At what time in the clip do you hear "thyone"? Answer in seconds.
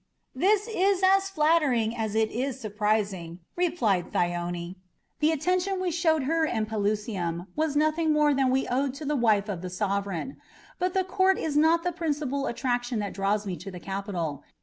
4.11-4.77